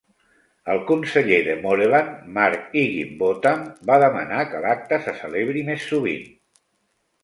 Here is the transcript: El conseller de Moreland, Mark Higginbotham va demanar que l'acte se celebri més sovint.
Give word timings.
El 0.75 0.79
conseller 0.87 1.37
de 1.47 1.57
Moreland, 1.65 2.09
Mark 2.39 2.75
Higginbotham 2.85 3.63
va 3.93 4.01
demanar 4.09 4.43
que 4.53 4.67
l'acte 4.67 5.03
se 5.09 5.19
celebri 5.25 5.67
més 5.73 5.91
sovint. 5.95 6.31